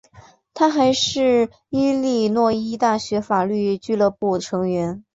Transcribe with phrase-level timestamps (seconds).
[0.55, 5.03] 他还是伊利诺伊大学法律俱乐部成员。